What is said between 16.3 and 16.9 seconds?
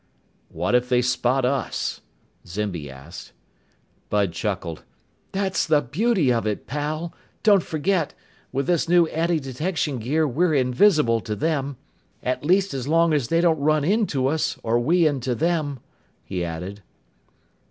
added.